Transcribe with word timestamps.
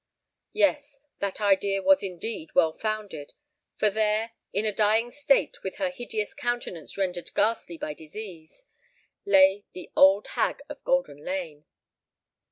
Yes—that 0.53 1.39
idea 1.39 1.83
was 1.83 2.01
indeed 2.01 2.55
well 2.55 2.73
founded; 2.73 3.33
for 3.75 3.91
there—in 3.91 4.65
a 4.65 4.73
dying 4.73 5.11
state, 5.11 5.61
with 5.61 5.75
her 5.75 5.91
hideous 5.91 6.33
countenance 6.33 6.97
rendered 6.97 7.29
ghastly 7.35 7.77
by 7.77 7.93
disease—lay 7.93 9.65
the 9.73 9.91
old 9.95 10.29
hag 10.29 10.59
of 10.69 10.83
Golden 10.83 11.23
Lane! 11.23 11.65